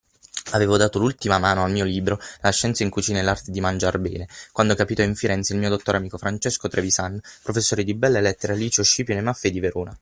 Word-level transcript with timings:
Avevo 0.53 0.77
data 0.77 0.97
l’ultima 0.97 1.37
mano 1.37 1.63
al 1.63 1.69
mio 1.69 1.85
libro 1.85 2.19
La 2.41 2.49
scienza 2.49 2.81
in 2.81 2.89
cucina 2.89 3.19
e 3.19 3.21
l’Arte 3.21 3.51
di 3.51 3.59
mangiar 3.61 3.99
bene, 3.99 4.27
quando 4.51 4.73
capitò 4.73 5.03
in 5.03 5.15
Firenze 5.15 5.53
il 5.53 5.59
mio 5.59 5.69
dotto 5.69 5.91
amico 5.91 6.17
Francesco 6.17 6.67
Trevisan, 6.67 7.21
professore 7.43 7.83
di 7.83 7.93
belle 7.93 8.19
lettere 8.19 8.53
al 8.53 8.57
liceo 8.59 8.83
Scipione 8.83 9.21
Maffei 9.21 9.51
di 9.51 9.59
Verona. 9.59 9.95